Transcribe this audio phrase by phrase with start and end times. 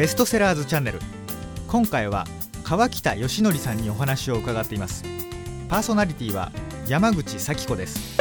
[0.00, 0.98] ベストセラーズチャンネル。
[1.68, 2.26] 今回は
[2.64, 5.04] 川北義則さんにお話を伺っています。
[5.68, 6.52] パーソナリティは
[6.88, 8.16] 山口咲子です。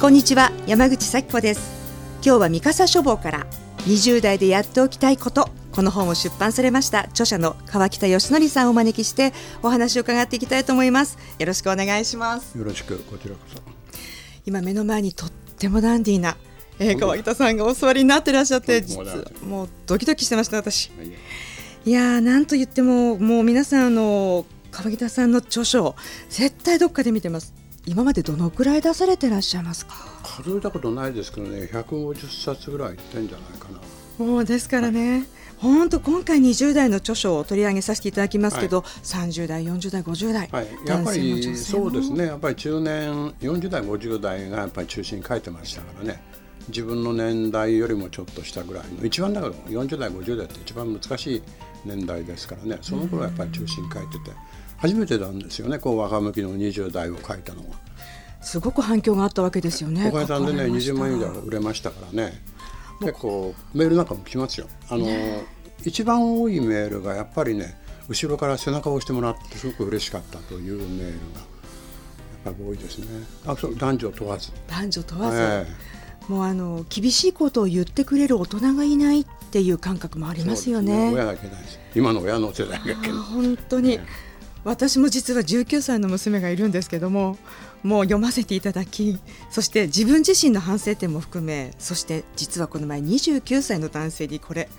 [0.00, 1.70] こんにちは山口咲子です。
[2.16, 3.46] 今日は三笠書房から
[3.86, 9.32] 20代でやっておきたいことこの本を出版されました著者の川北義則さんをお招きして
[9.62, 11.16] お話を伺っていきたいと思います。
[11.38, 12.58] よろしくお願いします。
[12.58, 13.62] よろしくこちらこそ。
[14.46, 16.36] 今目の前にとってもダンディーな、
[16.78, 18.84] えー、川北さんがお座りになってらっしゃって
[19.46, 20.90] もうドキドキしてました私。
[21.84, 21.90] い。
[21.90, 25.94] やーなんと言ってももう皆さんの川北さんの著書
[26.30, 27.54] 絶対どっかで見てます。
[27.86, 29.94] 今までどのくらい出されてらっしゃいますか？
[30.24, 34.24] 数えたことないですけどね150冊ぐらいいってんじゃないかな。
[34.24, 35.24] もうですからね、はい
[35.58, 38.86] 本当今回20代の著書を取り上げさせていただきますけど、はい、
[39.30, 42.26] 30代40代50代、はい、やっぱりそうですね。
[42.26, 46.22] やっぱり中年40代50代がやっぱり中心に書いてましたからね
[46.68, 51.42] 自分の年代よりもちょっと下ぐらいの一番だから40代50代って一番難しい
[51.84, 54.30] 年代ですからねその頃やっぱり中心に書いてて
[54.78, 57.76] 初めてなんですよねこう若向きの20代を書いたのは。
[58.44, 60.10] すごく反響があったわけですよね。
[60.10, 62.42] 小林さんでね20万円以上売れましたからね。
[63.00, 64.68] 結構メールなんかも来ますよ。
[64.90, 65.42] あの、ね、
[65.82, 67.74] 一番多いメールがやっぱりね
[68.08, 71.08] 後ろから背中を押してもらってすごく嬉しかったというメールが
[72.44, 73.06] やっぱり多いですね。
[73.46, 74.52] あそう男女問わず。
[74.68, 75.38] 男女問わず。
[75.38, 75.66] えー、
[76.28, 81.12] もうあの厳しいことを言ってくれる大人がいないっていう感覚もありますよね。
[81.12, 82.94] し、今の親の世代が。
[83.22, 84.06] 本当に、ね、
[84.64, 87.36] 私も実は19歳の娘がいるんですけども、
[87.82, 89.18] もう読ませていただき
[89.50, 94.70] そして自分自身の反省点も含めそして実はこの前29歳の男性にこれ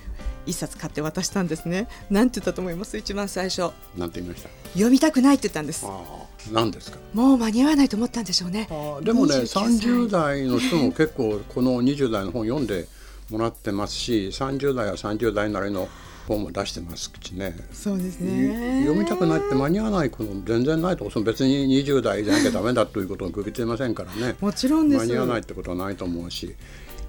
[0.44, 1.88] 一冊買って渡したんですね。
[2.10, 2.96] なんて言ったと思います？
[2.98, 3.70] 一番最初。
[3.96, 4.48] なんて言いました？
[4.72, 5.86] 読みたくないって言ったんです。
[6.52, 6.98] 何ですか？
[7.14, 8.68] もう間に合わないと思ったんでしょうね。
[9.02, 12.86] でもね、三十代の人も結構この二十代の本読んで
[13.30, 15.88] もらってますし、三十代は三十代なりの
[16.28, 17.56] 本も出してますしね。
[17.72, 18.82] そうですね。
[18.84, 24.36] 読みたくないって間に合わないこと全然ないと、その別に二十代じゃなきゃダメだということを受けてませんからね。
[24.40, 25.06] もちろんです。
[25.06, 26.54] 間に合わないってことはないと思うし。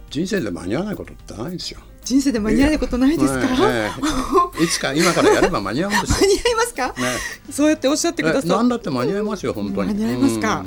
[0.10, 1.82] 人生で間に合わないことってないんですよ。
[2.08, 6.94] 人生で間に合わないことないですか、えー、 いつか今からやれば間に合うんです間に合いますか、ね、
[7.52, 9.94] そうやっておっしゃってください何だって間に合いますよ本当に。
[9.94, 10.66] 間に合いますか、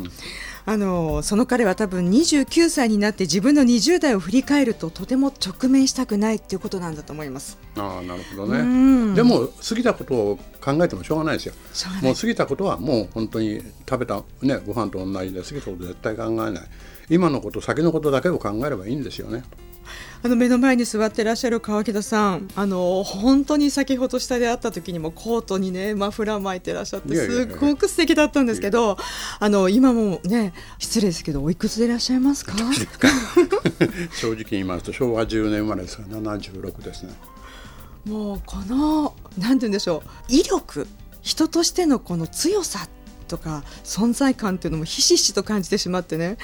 [0.67, 7.57] あのその彼は多分29歳になって自分の20代を振り返るととても直面したくないっていうことなんだと思います。
[7.77, 9.15] ああなるほどね。
[9.15, 11.55] でも過ぎたことを考えてもしょうがないですよ。
[12.03, 16.63] もう過ぎたことはもう本当に食べたねご飯と同じで過ぎたこと絶対考えない。
[17.11, 19.43] 今のこと先のことだけを考えればいいんですよね
[20.23, 28.99] あの目の前に座ってらっしゃる川北さん、あの本当に先ほど下で会った時にもコートにねマフラー巻いてらっしゃってすごく素敵だったんですけど、
[29.39, 32.53] あの今もね失礼ですけどおいくつでいらっしゃいますか？
[34.13, 37.15] 正直言いますと昭和10年生まれですから76ですね。
[38.05, 40.87] もうこのなんて言うんでしょう威力
[41.23, 42.89] 人としてのこの強さ
[43.31, 46.37] とか存在感っていうのもひしひしと感じてしまってね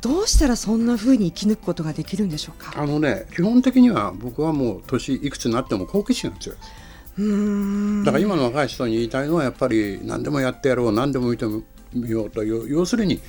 [0.00, 2.74] どうしたらそんなふうに生き抜くことができるんでしょうか？
[2.76, 6.58] あのね基本的には僕はもう年いくつになっても好奇心が強い。
[6.58, 11.46] ですだから今の若い人に言いたいのはやっぱり何でもやってやろう何でも見て
[11.92, 13.20] みようという要するに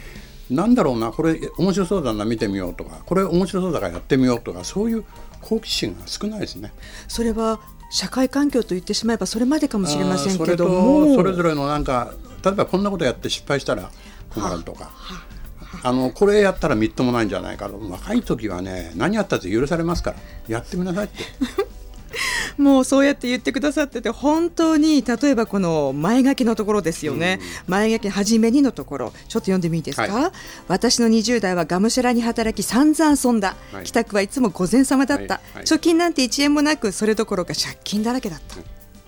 [0.49, 5.05] 何だろうなこれ面白そうだな見てみようとかこれ面白そうだからやってみようとかそういう
[5.41, 6.73] 好奇心が少ないですね。
[7.07, 7.59] それは
[7.91, 11.13] 社会環境と言ってしまえばそれまでかもしれませんけども。
[11.15, 12.15] それぞれのなんか
[12.45, 13.89] 例えばこんなことやって失敗したら
[14.29, 14.91] 困るとか。
[15.83, 15.91] あ。
[15.91, 17.79] のこれやったらみっともないんじゃないかと。
[17.89, 20.17] 若い時はね何やったって許されますから。
[20.47, 21.23] やってみなさいって。
[22.57, 29.13] もうそうやって言ってくださってて本当に例えばこの前書きのところですよね、うん、前書き初めにのところ。
[29.27, 30.31] ちょっと読んでもいいですか、はい、
[30.67, 38.55] 私の20代はがむしゃらに働き散々遊んだ、はい、帰宅はいつも午前様だった、はい、貯金なんて1円もなくそれどころか借金だらけだった。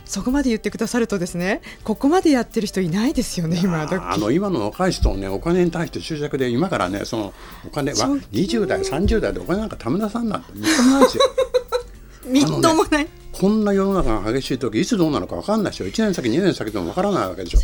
[0.08, 7.34] そこまで言ってくださるとですねここまでやってる人いないですよね今あの今の若い人ねお金に対して執着で今からねその
[7.66, 7.98] お金は
[8.32, 11.24] 20代30代でお金なんかためなさんなんてみっともないですよ。
[12.28, 15.86] みっともない、ね、こんな世の中が激しい時いつどうなのか分かんないでしょ。
[15.86, 17.60] 1年先2年先でも分からないわけでしょ。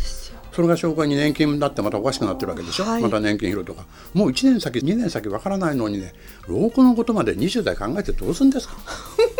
[0.52, 3.84] それが紹介に年金だってまたおかしくなってるわけでしょ、はい、また年金拾うとか。
[4.14, 6.14] もう1年先2年先分からないのにね
[6.46, 8.76] 老後のことまで20代考えてどうするんですか。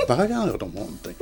[0.09, 1.17] バカじゃないかと思う本当に。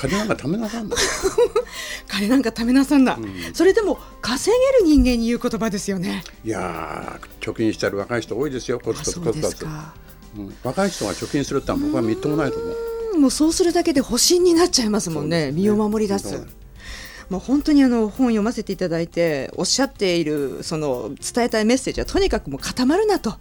[0.00, 0.96] 金なんか貯めなさんだ。
[2.08, 6.24] 金なんか貯めなさんだ、うん、それでも稼げる人間に言う言葉ですよね。
[6.44, 8.80] いや貯金してる若い人多いですよ。
[8.80, 9.66] コツコツコツコツ、
[10.36, 12.72] うん、若い人が貯金するって僕はみっともないと思
[13.14, 13.18] う。
[13.18, 16.46] もうそうするだけで保身になっちゃいますもんね、ね、身を守り出す、
[17.28, 23.34] まあ、本当にあの本読ませていただいておっしゃっているその伝えたいメッセージはとにかくもう固まるなと。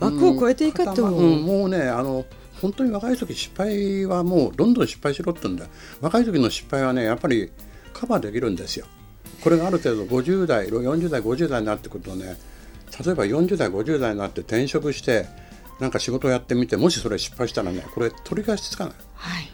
[0.00, 2.24] 枠を超えていかと、うん、もうねあの
[2.60, 5.66] 本当に若い時失敗はもうどんどん失敗しろって言うんだ。
[6.00, 7.50] 若い時の失敗はねやっぱり
[7.92, 8.86] カバーできるんですよ。
[9.42, 12.36] これがある程度50代40代50代になってくるとね
[13.04, 15.26] 例えば40代50代になって転職して
[15.78, 19.50] なんか仕事をやってみてもしそれ失敗したらねこれ取り返しつかない、はい、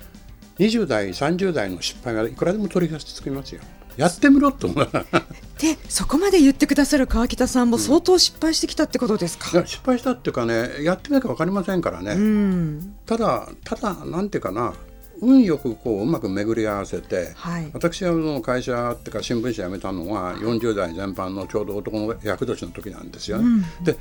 [0.58, 3.60] 20代30代の失敗がいくらでも取り返しつきますよ
[3.96, 14.74] やってみろとでそこまで言ってくださる川北さんも相当失敗してきたってことですか、うん、失敗したっていうかねやってみなきゃ分かりませんからね、うん、ただただなんていうかな
[15.20, 23.44] 運よくこううまく巡り合わせて、はい、私はの会社っていうか新聞社辞めたのは40代全般のちょうど男の役年の時なんですよね。
[23.78, 23.96] うん、で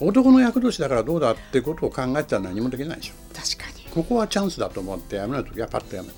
[0.00, 3.14] 男の役年だからどうだってことを考えたら何もできないでしょ。
[3.32, 3.84] 確かに。
[3.92, 6.14] ここはチャンスだと思って辞めない時はパッと辞める。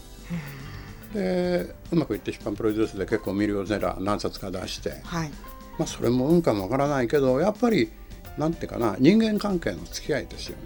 [1.15, 5.31] でうまくいって出版プロデュースで結構ミリオネラ何冊か出して、はい、
[5.79, 7.91] まあそれも運かもわからないけどやっぱり
[8.37, 10.63] なんていうかな人間関係の付き合いですよね。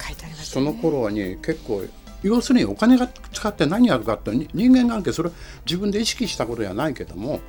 [0.00, 1.84] 書いてあります、ね、その頃に結構
[2.22, 5.30] 要するにお金が使って何やるかって人間関係それ
[5.64, 7.40] 自分で意識したことじゃないけども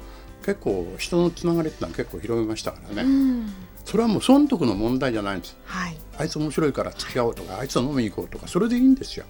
[0.45, 3.53] 結構人のつながりってのは結構広めましたからね。
[3.85, 9.25] それはもう損得の問題じゃないんです、はい、あいつ面白いから付き合おうとか、はい、あいつと飲みに行こうとかそれでいいんですよ。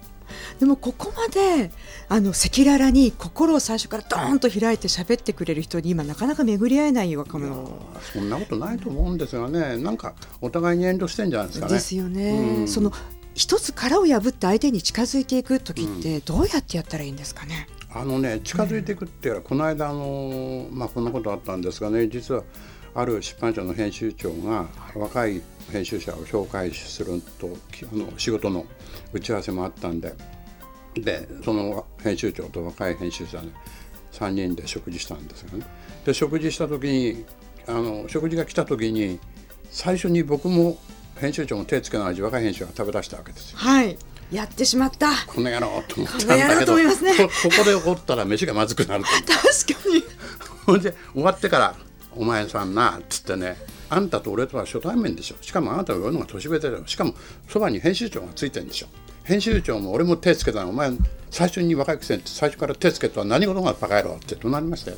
[0.60, 1.70] でもここまで
[2.08, 7.68] あの赤裸々に心を最初からドーンと開いて喋ってくれる人に今なかなか巡り合えない若者
[8.12, 11.72] そんなことないと思うんですがねなんかお互いに遠慮してんじゃないですかね。
[11.72, 12.56] ですよね。
[12.58, 12.92] うん、その
[13.34, 17.66] 一つ殻を破って相手に近づいていく時ってどうやってやったらいいんですかね？
[17.92, 22.44] うん、あのね近づいていくっていうのは、この間あのまあこんなことあったんですがね実は
[22.94, 25.42] ある出版社の編集長が若い
[25.72, 27.48] 編集者を紹介すると
[27.92, 28.64] あの仕事の
[29.12, 30.14] 打ち合わせもあったんで
[30.94, 33.48] でその編集長と若い編集者で
[34.12, 35.66] 3人で食事したんですよね。
[36.04, 37.24] で食事した時に
[37.66, 39.18] あの食事が来た時に
[39.70, 40.78] 最初に僕も
[41.16, 43.58] 編集長も手つけない若い編集が食べ出したわけですよ。
[43.58, 43.96] はい。
[44.30, 45.08] やってしまった。
[45.26, 46.84] この野郎と思ったんだけど、ね、
[47.42, 50.04] ここで怒ったら飯がまずくなる確かに。
[50.64, 51.76] ほんで終わってから
[52.16, 53.56] 「お前さんな」っつってね
[53.90, 55.36] あんたと俺とは初対面でしょ。
[55.40, 56.82] しかもあなたは俺のが年上だよ。
[56.86, 57.14] しかも
[57.48, 58.86] そばに編集長がついてるんでしょ。
[59.24, 60.70] 編集長も俺も手つけたの。
[60.70, 60.90] お前
[61.30, 64.34] 最初に若いくせに最初から手つけた何事がバカ野郎って。
[64.34, 64.96] 怒鳴りましたよ。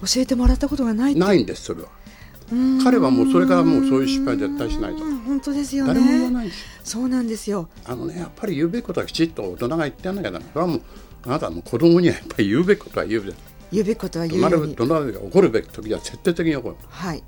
[0.00, 1.88] 教えてもらったことがないないんですそれは。
[2.84, 4.98] 彼はもうそれからもうそういう失敗絶対しないと。
[5.04, 5.94] 本当ですよね。
[5.94, 6.50] 誰も言わない
[6.84, 7.68] そうなんですよ。
[7.84, 10.44] あのねやっぱり言うべきことはきちっと大人が言ってやんなきゃダメ。
[10.52, 10.82] それはもう
[11.24, 13.51] あなたも子供にはやっぱり言うべきことは言う言うべき
[13.96, 14.74] ことは言うように。
[14.74, 16.76] 怒鳴る怒るべき時は徹底的に怒る。
[16.88, 17.22] はい。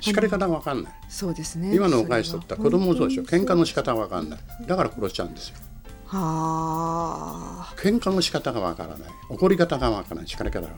[0.00, 0.92] 叱り方が分かんない。
[1.08, 1.74] そうですね。
[1.74, 4.38] 今の若い人って子供もそうでしょ喧嘩の仕方が分かんない。
[4.66, 5.56] だから殺しちゃうんですよ。
[6.06, 7.74] はあ。
[7.76, 9.08] 喧嘩の仕方が分からない。
[9.30, 10.28] 怒り方が分からない。
[10.28, 10.72] 叱り方が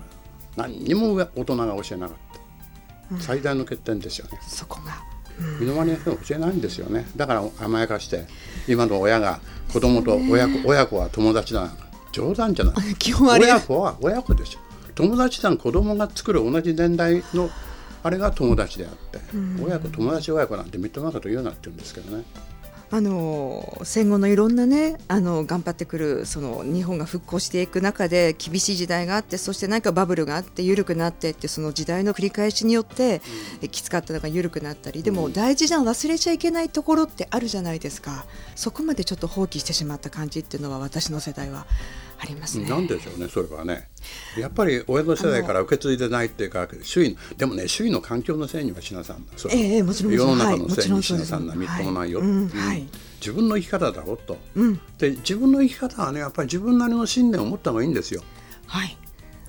[0.57, 2.17] 何にも大人が教えなかっ
[3.11, 4.39] た、うん、最大の欠点ですよね。
[4.47, 5.03] そこが。
[5.61, 7.07] 身の回りの人教えないんですよね。
[7.17, 8.27] だから甘やかして
[8.67, 9.41] 今の親が
[9.73, 11.71] 子供と親子親子は友達だ
[12.13, 12.75] 冗談じゃない。
[13.41, 14.68] 親子は親子でしょ
[14.99, 17.51] 友達だ子供が作る同じ年代の
[18.03, 19.21] あれが友達であって、
[19.63, 22.25] 親子友達親子なんてみっともなこと言うなって言うんですけどね。
[22.91, 33.21] あの戦後のいろんなねあの頑張ってくるその日本が復興していく中で厳しい時代があってそして何かバブルがあって緩くなってってその時代の繰り返しによって、
[33.61, 38.25] うん、きつかったのが緩くなったりでも大事じゃん忘れちゃいけないところってあるじゃないですか。
[38.57, 41.67] そこまでちょっと放棄してしまった感じっていうのは私の世代は
[42.21, 42.69] ありますね。
[42.69, 43.89] なんでしょうねそれはね。
[44.37, 52.29] やっぱり親の世代から受け継いでないっていうか周囲でもね周囲の環境のせいにはしなさんええもちろん世の中のせいにしなさんな、みっともないよ、はい。
[52.29, 52.87] うんはい、
[53.21, 58.23] 自分の生き方だろうと、うん、で自分の生き方はねやっぱり自分なりの信念を持った方がいいんですよ。
[58.67, 58.97] はい、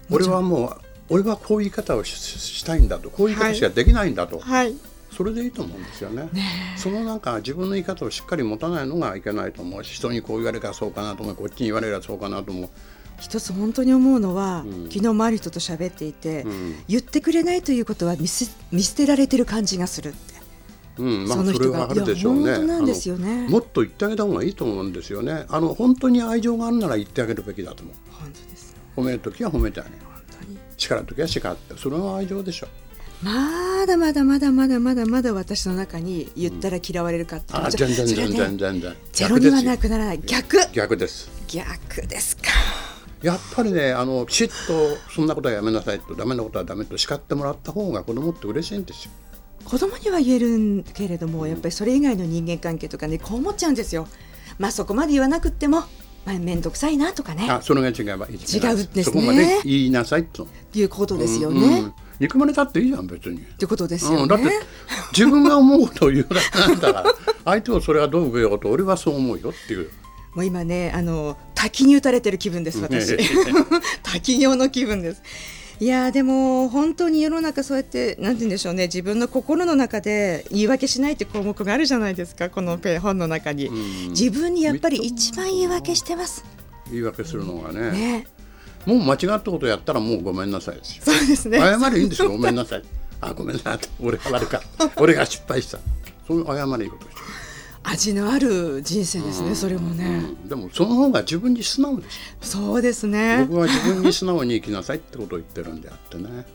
[0.10, 3.10] 俺はもう俺はこういう生き方をしたいんだと。
[3.10, 4.76] こういう生き方しかできないんだと、はい、
[5.12, 6.30] それでいいと思うんですよね。
[6.32, 9.84] ねそのなんか自分の言い方をしっかり持たないのがいけないと思う。
[9.84, 12.70] し人にこう言われたらそうかなと思うこっちに言われたらそうかなと思う。
[13.20, 18.48] 一つ本当に思うのは、うん、昨日もある人と喋っていて、うん、言ってくれないということは見捨
[18.96, 20.40] てられてる感じがするって。
[21.00, 21.28] うん。
[21.28, 22.66] まあ、その人があるでしょうね。
[22.66, 23.48] なんですよね。
[23.50, 25.46] もっと言ってあげた方がいいと思うんですよね。
[25.50, 27.96] あの本当に愛情があるなら言ってあげるべきだと思う。
[28.12, 29.96] 本当です、褒める時は褒めてあげる。
[30.78, 31.78] 叱る時は叱って。
[31.78, 32.68] それは愛情でしょ
[33.22, 40.20] まだまだまだまだまだまだ私の中に言ったら嫌われるかって、うん、あ全然全然全然ゼロにはなくならない。
[40.20, 41.30] 逆逆です。
[41.48, 42.44] 逆ですか。
[43.22, 49.12] やっぱりねあのきちっとそんなことはやめなさいとダメなことはダメと叱ってもらった方が子供って嬉しいんですよ。
[49.66, 54.08] 子供には言えるけれどもやっぱりそれ以外の人間関係とかねこう思っちゃうんですよ。
[54.58, 55.82] まあそこまで言わなくっても
[56.26, 57.48] まあ面倒くさいなとかね。
[57.50, 58.60] あそれが違えば違うんです
[58.96, 59.04] ね。
[59.04, 60.48] そこまで言いなさいと。
[60.74, 63.40] いうことですよね、うんうん憎まれたっていいじゃん別に。
[63.40, 64.46] ってことですよね、うん、だって
[65.12, 67.14] 自分が思うことを言うなんだから
[67.46, 69.90] 相手はそれはどう受けようと俺はそう思うよっていう。
[70.36, 73.18] もう今ねあの滝に打たれてる気分です私。
[74.04, 75.22] 滝行の気分です。
[75.80, 78.84] いやでも本当に世の中そうやってなんて言うんでしょうね。
[78.84, 83.70] 自分の心の中で言い訳しないって項目があるじゃないですかこの本の中に。
[84.10, 86.44] 自分にやっぱり一番言い訳してます。
[86.92, 87.92] 言い訳するのがね。
[87.92, 88.28] ね
[88.86, 91.04] もう間違ったことやったらもうごめんなさいですよ。
[91.06, 91.60] そうですね。
[91.60, 92.32] 謝りいいんですよ。
[92.32, 92.84] ごめんなさい。
[93.22, 93.80] あごめんなさい。
[94.02, 94.62] 俺が悪か。
[94.98, 95.80] 俺が失敗した。
[96.28, 97.18] そういう謝りいいことです
[97.84, 102.36] 味のある人生ですね、うん、それもね、うん、でもその方が自分に素直です。
[102.42, 103.46] そうですね。
[103.50, 106.46] 僕は自分に素直に生きなさいってことを言ってるんであってね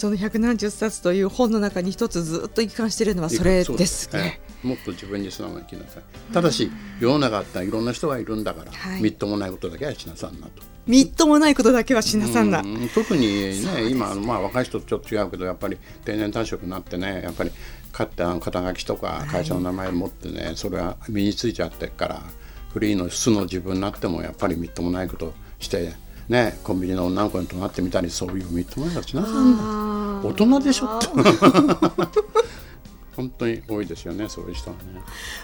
[0.00, 4.10] その百何十冊という本の中に一つずっと一貫しているのはそれです。
[4.14, 6.02] ね、もっと自分に素直に生きなさい。
[6.32, 10.62] ただし世の中っていろんな人がいるんだから、はい、みっともないことだけはしなさんなと。
[10.86, 12.64] みっともないことだけはしなさんな、
[12.94, 13.26] 特に
[13.62, 15.76] ね今まあ若い人とちょっと違うけどやっぱり
[16.06, 17.50] 定年退職になってねやっぱり
[17.92, 22.22] 買ってあの肩書きとか会社の名前持ってね、はい、それは身についちゃってから
[22.72, 25.92] フリーの素の自分になってもやっぱりみっともないことして
[26.30, 31.08] ねコンビニの女の子に泊まってみたりそういうみっともないことしなさん大人でしょって。
[33.16, 34.82] 本当に多いですよねそういう人はね。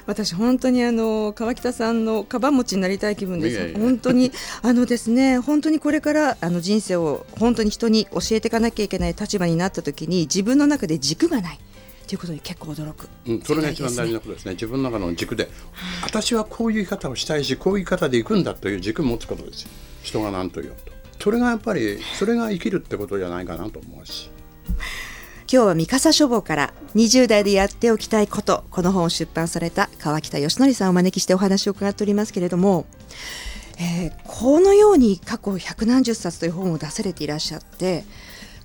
[0.07, 3.79] 私本当にあの川北さんのカバン持ちになりたい気分です。
[3.79, 11.59] 本当にあのですね本当にこれからあの人生を本当に人に教えていかなきゃいけない立場になった時に自分の中で軸がない。
[12.07, 14.53] ということに結構驚く、うん、それが一番大事なことですね。
[14.53, 15.51] 自分の中の軸で。
[16.05, 19.71] 私はこういう言い方をしたいしこういう言い方でいくんだという軸を持つことですよ
[20.07, 20.93] 人が何と言おうと。
[21.23, 24.31] それがやっぱりそれが生きるってことじゃないかなと思うし。
[25.51, 32.85] 今日は三笠書房から20代でやっておきたいことこの本を出版された川北義則さんをお招きしてお話を伺っておりますけれども、
[33.79, 38.05] えー、このように過去百何十冊という本を出されていらっしゃって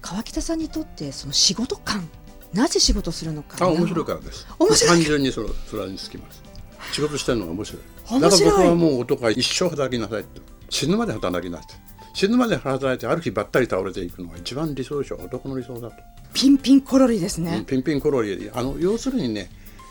[0.01, 2.10] 川北さんにとってその仕事感
[2.53, 3.63] なぜ仕事するのか。
[3.63, 4.45] あ面白いからです。
[4.60, 4.98] 面白い。
[4.98, 6.43] 単純にそれそれにつきます。
[6.91, 8.21] 仕事してるのが面白い。
[8.21, 11.67] だから僕はもう男は一生働きなさいって死ぬまで働きなさい。
[12.13, 15.95] 死ぬまで働いてある日ばったり倒れていくのが一番理想でしょ男の理想だと。
[16.33, 18.49] ピンピンコロリですね、うん、ピンピンコロリ。
[18.53, 19.49] あの要するにね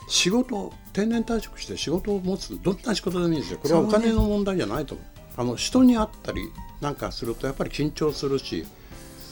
[0.09, 3.59] 仕事定年退職して仕事を持つどんな仕事でもいいんですよ。
[3.59, 5.07] これはお金の問題じゃないと思う。
[5.37, 8.67] あの人に会ったりなんかするとやっぱり緊張するし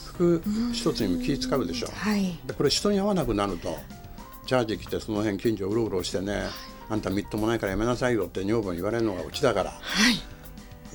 [0.06, 3.76] 服一つにも気使うでしょ、はい、でこれ人に会わなくなると
[4.46, 6.44] ジャージ着てその辺近所うろうろしてね
[6.88, 10.14] あんたみっともないからやめなさいよって女房に言われるのがうちだから、はい、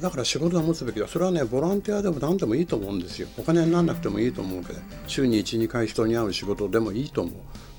[0.02, 1.08] だから仕事は持つべきだ。
[1.08, 3.28] それはねボランティアでも何でもいいと思うんですよ。
[3.38, 7.34] お金にならなくてもいいと思うけど週に12回人に会う仕事でもいいと思う。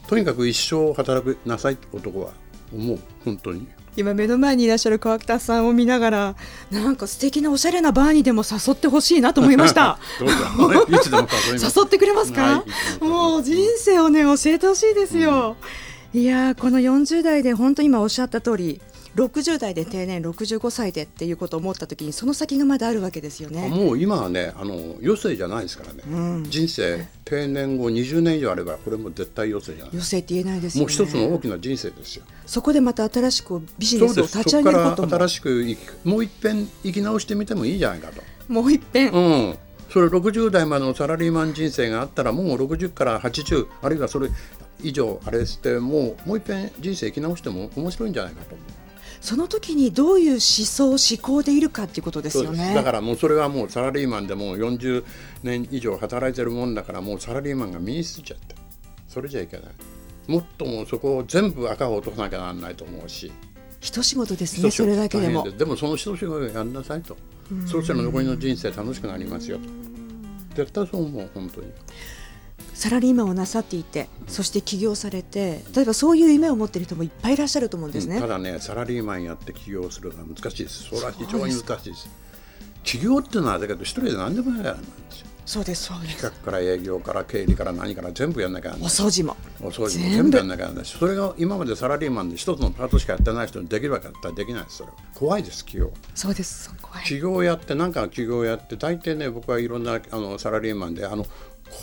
[0.08, 2.32] とにかく一生働くなさいって男は
[2.72, 2.98] 思う。
[3.24, 3.66] 本当に。
[3.96, 6.36] 今目の前にいらっしゃる川北さんを見ながら
[6.70, 9.98] なんか素敵なおしゃれなバーにでも誘ってほしいなと思いました。
[10.20, 12.64] 誘ってくれますか、は
[13.00, 13.38] い、も。
[13.38, 15.56] う人生をね教えてほしいですよ、
[16.12, 18.80] うん、いやこの40代で本当に今おっしゃった通り
[19.16, 23.68] 60代で定年65歳でっていうことを思った時にその先がまだあるわけですよね。
[23.68, 29.90] もう今はねあの余生じゃないですからね、うん、人生定年後20年以上あればこれも絶対余生じゃない。
[29.92, 32.24] 余生って言えないです、ね、もう一つの大きな人生ですよ。
[32.46, 35.08] そこでまた新しくビジネスを立ち上げることも。
[35.08, 38.22] 新しくもう一遍生き直してみてもいいじゃないかと。
[38.48, 39.12] もう一遍。
[39.12, 39.18] う
[39.52, 39.58] ん。
[39.90, 44.28] それ60代までのサラリーマン人生があったらもう60から80あるいはそれ
[44.82, 48.56] 以上あれしてもうもう一遍人生生き直しても面白いんじゃないかと。
[48.56, 48.83] 思う
[49.24, 52.74] その時にどういう思想思考でいるかっていうことですよね。
[52.74, 55.02] だからもうそれはもうサラリーマンでも40
[55.42, 58.54] 年以上働いてるもんだからもうサラリーマンが身についちゃって
[59.08, 59.66] それじゃいけない。
[60.30, 63.32] もっともうそこを全部赤を落とさなきゃならないと思うし。
[63.80, 65.50] 一仕事ですねそれだけでも。
[65.50, 67.16] でもその一仕事をやんなさいと。
[67.66, 69.64] そうしたら残りの人生楽しくなりますよと。
[70.54, 71.68] 絶対そう思う本当に。
[72.74, 80.84] サラリーマンをなさっていてそして起業されて例えばそういう夢を持っている人もいっぱいいらっしゃると思うんですね、うん、ただねサラリーマンやって起業するのは難しいです。
[80.84, 82.08] それは非常に難しいです。
[82.82, 85.26] 起業っていうのはだけど一人で何でもないなんですよ。
[85.46, 86.16] そうですそうです。
[86.16, 89.36] 企画から営業から経理から何から全部やんなきゃなお掃除も。
[89.60, 90.36] お掃除も全部。
[90.38, 90.84] やんなきゃならない。
[90.84, 94.78] それが今までサラリーマンで一つのパートしかやってない人にできるわけだったらできないです。
[94.78, 95.92] それ怖いです起業。
[96.14, 97.04] そうです怖い。
[97.04, 101.26] 起業やって何かの起業やって大抵ね僕はいろんなあのサラリーマンであの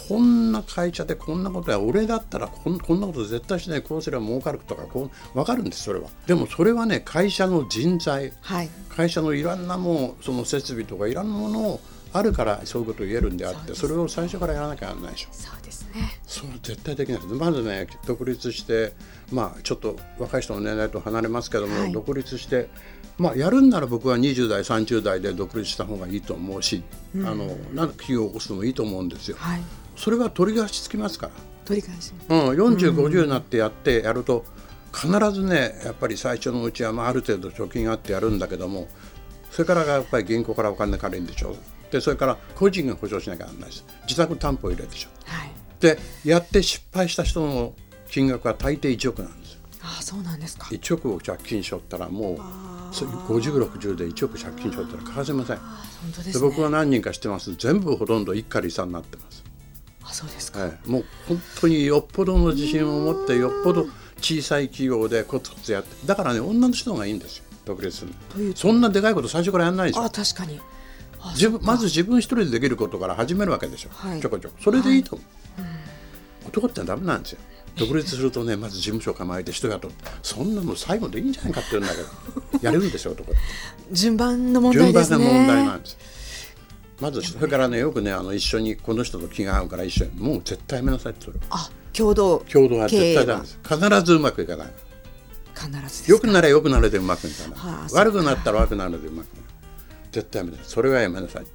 [0.07, 6.09] こんな会社でこんなことや俺だったらこんこんなこと絶対しないこうすれば儲かるとかこう分かるんですそれは。
[6.27, 11.79] でもそれはね会社の人材、はい、会社のいろんなもうその設備とかいろんなものを
[12.13, 15.29] あるからそういうことを言えるんであってそれを最初からやらなきゃならないでしょ。
[15.31, 16.19] そうですね。
[16.25, 17.33] そう絶対できないです。
[17.33, 18.93] まずね独立して
[19.31, 22.69] まあちょっと若い人の年代と離れますけども、はい、独立して
[23.17, 26.81] まあ、やるんなら僕は20代30代で独立した方がいいと思うし、
[27.15, 29.37] うん、あのなん企業を起こすのもいいと思うんですよ。
[29.37, 29.61] はい。
[29.95, 31.33] それは取り返しつきますから。
[31.65, 34.43] 取り返しうん、40、50になってやってやると
[34.93, 38.87] 必ずねやっぱり最初のうちはまあある程度貯金があってやるんだけども
[39.49, 41.55] それからがやっぱり銀行からお金借りるんでしょ
[41.91, 43.85] でそれから個人が保証しなきゃならないです。
[44.07, 45.09] 自宅担保入れるでしょ。
[45.25, 45.51] はい。
[45.79, 47.73] でやって失敗した人の
[48.09, 49.59] 金額は大抵1億なんですよ。
[49.83, 50.67] ああそうなんですか。
[50.67, 55.57] 1億を借金しょったらもうそう5060で1億借金しょったら欠かせません。
[55.57, 55.67] 本
[56.15, 56.39] 当でね。
[56.39, 57.55] 僕は何人か知ってます。
[57.55, 59.43] 全部ほとんど一家離散になってます。
[60.03, 63.85] あそうですか、はい、もう本当によっぽどの自信を持ってよっぽど
[64.17, 67.45] 小さい企業でコツコツやってだからね女の人がいいんですよ。
[67.65, 68.11] 独立する
[68.55, 70.03] そんなでかいこと最初からやんないですよ。
[70.03, 70.59] あ確かに。
[70.59, 70.61] あ
[71.33, 74.21] 自分まず自分一人でできることから始めるわけでしょ、はい。
[74.21, 74.55] ちょこちょこ。
[74.61, 77.39] それでいいと思う、男ってダメなんですよ。
[77.75, 83.39] 独立するとねまず事務所構えて人雇ってそんなの最後でいいんじゃないかって言うんだけど やれるんですよ男って。
[83.91, 85.17] 順番の問題ですね。
[85.17, 85.97] 問題なんです。
[86.99, 93.59] まずそれからねよくねあの一緒にこの人と気が合うから一緒にもう絶対やめなさいってそれあ共同共同は絶対ダメです。
[93.63, 94.73] 必ずうまくいかない。
[95.55, 99.50] 必ずです良くなれ良くなれでうまくいかない、はあ悪くなったら悪くなるでうまくいかない
[100.11, 100.65] 絶対やめなさい。
[100.67, 101.45] それはやめなさい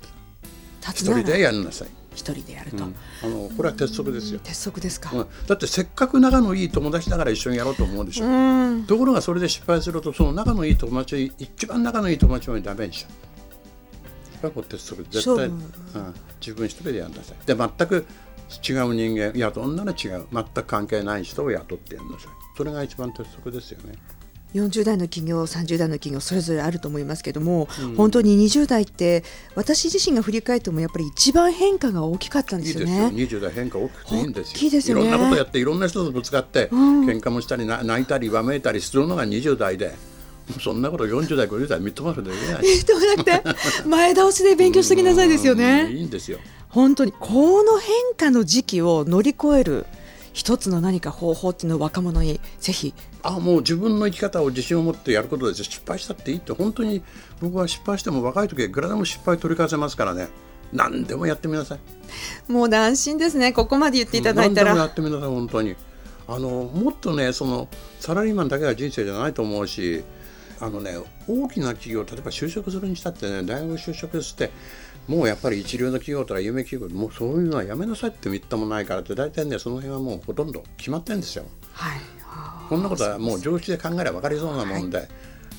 [0.85, 2.95] 一人でやんなさい、一人でやると、うん。
[3.23, 5.27] あのこれは鉄則ですよ、鉄則ですか、うん。
[5.47, 8.85] だってせっかく仲のいい友達だから一緒にやろうと思うでしょ、うん。
[8.87, 13.11] ところがそれで失敗するとその仲のいい友達一番仲のいい友達もダメにしちゃう
[14.37, 15.49] それはもう鉄則絶対、う。
[15.51, 15.63] ん、
[16.41, 17.47] 自分一人でやんなさい。
[17.47, 18.07] で全く
[18.67, 20.27] 違う人間雇うんなら違う。
[20.33, 22.29] 全く関係ない人を雇ってやんなさい。
[22.57, 23.95] それが一番鉄則ですよね
[24.57, 33.11] 40代の企業30代の企業それぞれあると思いますけども、本当に20代って私自身が振り返ってもやっぱり一番変化が大きかったんでいいですすよ。
[33.11, 33.21] ね。
[33.23, 34.69] よ20代変化大きくていいんですよ。
[34.69, 35.03] いですよね。
[35.03, 39.95] ろんなことやっていろんな人とぶつかって、喧嘩もしたりな泣いたりわめいたりするのが20代で
[40.61, 43.43] そんなこと40代50代認めるできない人もなくて
[43.89, 45.59] 前倒しで勉強しておきなさいですようん。
[45.59, 45.91] ね。
[45.93, 46.39] いいんですよ。
[46.69, 49.87] 本当にこの変化の時期を乗り越える
[50.37, 52.93] 一つの何か方法っていうのを若者にぜひ。
[53.23, 56.53] あもう自分の生き方を自信を持ってやることです失敗したっていいって。
[56.53, 57.03] 本当に
[57.41, 60.29] 僕は失敗しても若い時はいくらでも失敗取り返せますからね。
[60.75, 62.53] 何でもやってみなさい。
[62.53, 63.55] もう安心ですね。
[63.55, 65.75] ここまで言っていただいた何でもやらってみなさい本当に。
[66.29, 70.05] あのもっとねそのサラリーマンだけが人生じゃないと思うし
[70.61, 70.97] あのね
[71.29, 74.51] 大きな企業例えば就職するにしたってね大学就職して
[75.09, 81.45] もうやっぱり一流の企業とか有名企業もうそういうのはやめなさいって言ったもないからって大体ねその辺はもうほとんど決まってるんですよ。
[81.73, 82.01] はい。
[82.69, 85.09] こんなことはもう常識で考えれば分かりそうなもんで、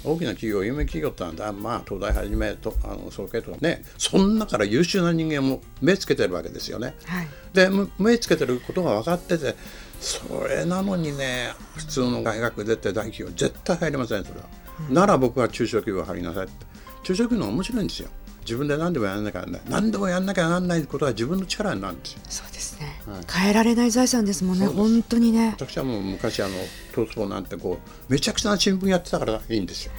[0.04, 6.96] 大きな企業有名企業ってのはまあ東大はじめとあの総計とかねそんなから優秀な人間も目つけてるわけですよね。
[7.06, 7.28] はい。
[7.54, 9.56] でむ目つけてることが分かってて
[10.00, 14.46] それなのにね普通の大学出て大企業絶対入りませんそれは、
[14.90, 16.66] なら僕は中小企業入りなさいって。
[17.04, 18.10] 中小企業の面白いんですよ。
[18.42, 19.62] 自分で何でもやらなきゃならない。
[19.68, 22.22] 何でもやらなきゃならないことは自分の力になるんですよ。
[22.30, 23.26] そうですね、はい。
[23.30, 24.68] 変えられない財産ですもんね。
[24.68, 25.56] 本当にね。
[25.58, 26.54] 私はもう昔あの
[26.94, 29.92] 闘争なんてこうめちゃくちゃな新聞やってたからいいんですよ。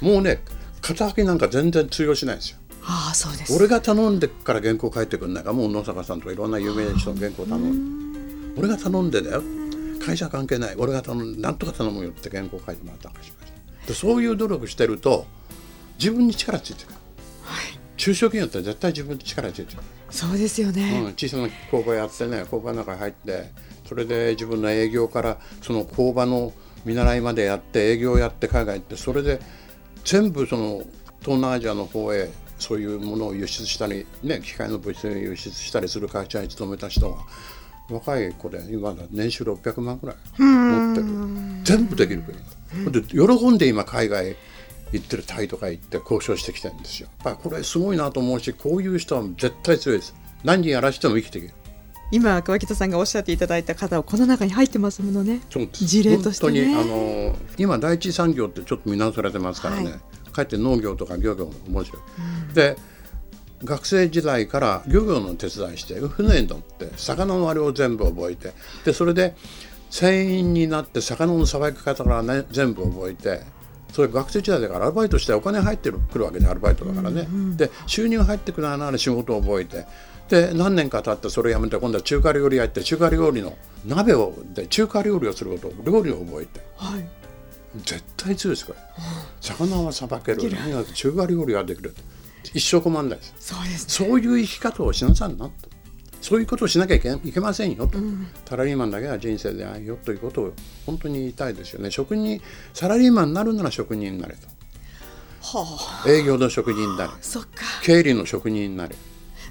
[0.00, 0.40] もうね
[0.80, 2.58] 肩書きなんか全然通用しないんですよ。
[2.84, 3.52] ああそうです。
[3.54, 8.12] 俺が頼んでから原稿書いてくんないかもう野坂さんとかいろんな有名な人の原稿頼ん。
[8.54, 9.42] で俺が頼んでだよ。
[10.04, 10.74] 会社関係ない。
[10.78, 13.49] 俺が頼んでなんとか頼むよって原稿書いてもらったりしましたで
[13.94, 15.26] そういう努力してると
[15.98, 16.98] 自分に力ついてくる、
[17.96, 19.82] 中小企業って絶対自分に力ついてくる。
[20.10, 23.52] そうですようんね、、小さな工場やってね工場の中に入って
[23.88, 26.52] それで自分の営業からその工場の
[26.84, 29.40] 見習いまでやって営業やって海外行ってそれで
[30.04, 30.82] 全部その
[31.20, 37.18] 東南アジアの方へそういうものを輸出したり、ね、機械の物質を輸出したりする会社に勤めた人が
[37.90, 40.16] 若い子で今だ年収600万ぐらい。
[40.38, 41.06] 持ってる
[41.64, 44.36] 全部できる国で喜んで今海外
[44.92, 47.08] 行ってるタイとか行って交渉してきてるんですよ。
[47.24, 50.14] やっぱりこれすごいなと思うしこういう人は絶対強いです。
[50.44, 51.54] 何人やらしても生きていける。
[52.12, 55.40] 今川北さんがおっしゃっていただいた方はこの中に入ってますものね。
[55.72, 56.74] 事例としてね。
[56.74, 60.00] 本当にあの今第一産業ってちょっと見直されてますからね、はい。
[60.32, 62.76] かえって農業とか漁業も面白い、で
[63.64, 68.52] 学生時代から漁業の手伝いして船に乗って魚のあれを全部覚えて
[68.84, 69.34] でそれで
[69.90, 73.42] 船員になって魚のさばき方から、ね、全部覚えて
[73.92, 79.84] それ学生時代だからアルバイトしてお金入ってくるわけでアルバイトだからね、で収入入ってくるなら仕事を覚えて
[80.28, 86.60] で何年か経ってそれをやめて今度は中華料理やって中華料理の鍋をで中華料理をすること料理を覚えて。
[86.76, 87.04] はい。
[87.84, 88.78] 絶対強いですこれ。
[89.40, 90.50] 魚はさばける。
[90.52, 91.94] 何が中華料理ができる
[92.54, 93.34] 一生困んないです。
[93.38, 94.08] そうですね。
[94.08, 95.52] そういう生き方をしなさいなと。
[96.20, 97.98] そういうことをしなきゃいけいけませんよと、
[98.46, 100.52] サラリーマンだけは人生でないよということを
[100.84, 101.90] 本当に言いたいですよね。
[101.90, 102.40] 職人
[102.74, 104.34] サラリーマンになるなら職人になれ
[105.42, 106.02] はあ。
[106.04, 107.10] と営業の職人になれ。
[107.22, 107.64] そっか。
[107.82, 108.94] 経理の職人になれ。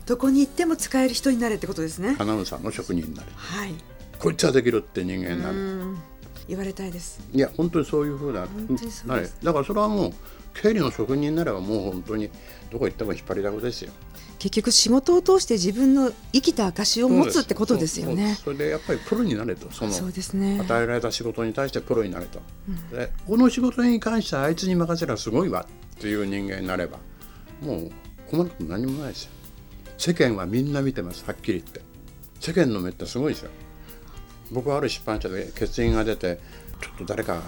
[0.05, 2.15] どこに行っても使える人になれってことですね。
[2.19, 3.27] アナウンサーの職人になれ。
[3.35, 3.73] はい。
[4.19, 5.55] こいつはできるって人間になる。
[5.55, 5.97] うん。
[6.47, 7.21] 言われたいです。
[7.31, 10.13] いや本当にそういうふうななだからそれはもう
[10.53, 12.29] 経理の職人になればもう本当に
[12.71, 13.91] どこ行っても引っ張りだこですよ。
[14.37, 18.35] 結局仕事を通して自分の生きた証を持つってことですよね。
[18.41, 20.59] それでやっぱりプロになれとそのそうですね。
[20.59, 22.39] 与えられた仕事に対してプロになれと、
[22.91, 26.99] でこの仕事に関してあいつに任せればすごいわっていう人間になれば
[27.61, 27.91] もう
[28.29, 29.31] 困ること何もないですよ。
[29.97, 31.81] 世間はみんな見てますはっきり言って。
[32.39, 33.51] 世間の目ってすごいですよ。
[34.51, 36.39] 僕はある出版社で欠員が出て
[36.81, 37.41] ちょっと誰か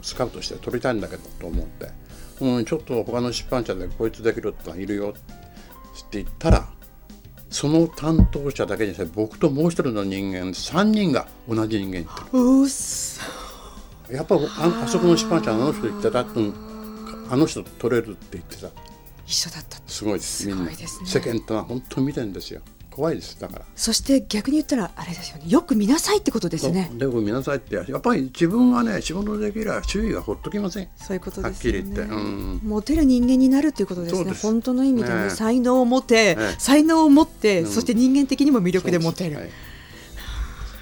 [0.00, 1.90] スカウトして取りたいんだけどと思って、
[2.40, 5.12] うん、ちょっと他の出版社でこいつできるってのいるよっ
[6.10, 6.68] て言ったら
[7.50, 12.08] その担当者だけじゃなくて僕ともう一人の人間3人が同じ人間
[14.10, 16.54] やっぱああそこの出版社あの人言ってた、うん、
[17.30, 18.68] あの人取れるって言ってた。
[19.26, 20.46] 一緒だったすごいです。
[20.46, 20.64] みんな。
[20.64, 21.06] すごいですね。
[21.06, 22.62] 世間ってのは本当に見てるんですよ
[22.98, 23.40] 怖いです。
[23.40, 23.64] だから。
[23.76, 25.44] そして逆に言ったらあれですよね。
[25.46, 26.90] よく見なさいってことですね。
[26.94, 27.76] でも見なさいって。
[27.76, 31.80] やっぱり自分がね仕事できれば周囲がほっときませんそういうことですよね。
[31.82, 34.32] きり言って、うん、モテる人間になるっていうことですね。
[34.32, 37.70] 本当の意味でね、ね才能を持って、ね才能を持って、うん。
[37.70, 39.50] そして人間的にも魅力でモテる、はい。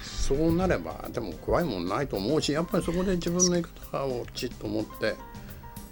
[0.01, 5.15] そうなればでも怖いもんないと思うしやっぱりそこで自分の生き方をきちっと思って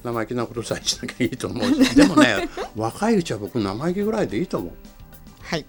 [0.04, 1.94] 生意気なことさえしなきゃいいと思うし。
[1.96, 4.95] でもね若いうちは僕生意気ぐらいでいいと思う
[5.46, 5.66] はい。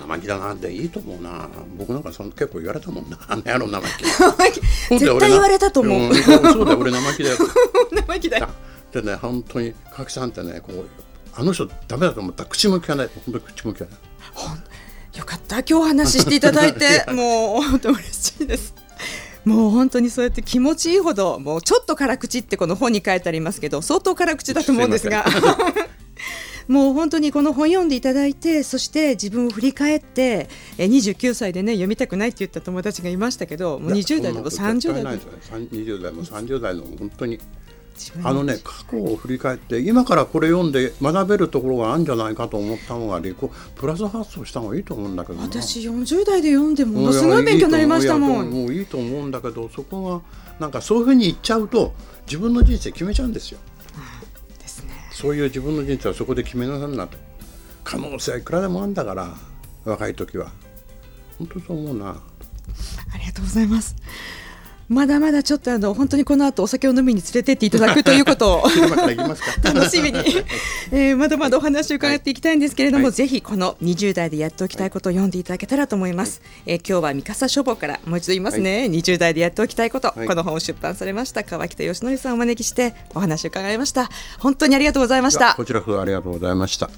[0.00, 1.48] 生意気だなっていいと思うな。
[1.78, 3.18] 僕なんかそん結構言われたもんな。
[3.28, 4.60] あの野郎生意気。
[4.98, 6.78] 絶対言われたと思う、んそうだよ。
[6.78, 7.36] 俺生意気だよ。
[7.92, 8.48] 生意気だよ。
[8.92, 10.86] でね本当に賀来さんってねこう
[11.34, 13.10] あの人ダメだと思ったら口も聞かない。
[13.26, 15.18] 本当に口も聞かない。
[15.18, 15.62] よかった。
[15.62, 18.74] 今日話していただいてもう本当嬉しいです。
[19.44, 25.24] もう本当にそうやって気持ちいいほどもうちょっと辛口ってこの本に書いてありますけど相当辛口だと思うんですが
[26.68, 30.48] もう本当にこの本読んでいただいてそして自分を振り返って
[30.78, 35.22] え29歳でね読みたくないって言った友達がいましたけどもう20代でも30代でもでも
[35.68, 37.38] 20代も30代の本当に
[38.24, 43.20] あのね過去を振り返って今からこれ読んで学べるところがあるんじゃないかと思った方が
[43.76, 45.44] プラス発想した方がいいと思うんだけどな。
[45.44, 48.50] 私40代で読んでものすごい勉強になりましたもん。
[48.50, 51.94] もういいと思うんだけどそこがなんかそういうふうに言っちゃうと
[52.26, 53.58] 自分の人生決めちゃうんですよ
[55.22, 57.16] そういう自分の人生はそこで決めなさんなと。
[57.84, 59.28] 可能性はいくらでもあるんだから
[59.84, 60.50] 若い時は。
[61.38, 62.08] 本当そう思うな。
[62.10, 63.94] ありがとうございます。
[64.92, 68.62] まだまだちょっとあの本当にこの後お酒を飲みに連れてっていただくということを。
[69.62, 70.18] 楽しみに、
[70.92, 73.12] えーまだまだお話を伺っていきたいんですけれども、はい。
[73.12, 80.26] ぜひこの20代でやっておきたいことを読んでいただけたらと思います、えー今日は三笠書房からもう一度言いますね、20代でやっておきたいこと、はい。
[80.26, 84.10] この本を出版されました川北義則さんをお招きしてお話を伺いました。
[84.38, 85.54] 本当にありがとうございました。
[85.54, 86.90] こちらこそありがとうございました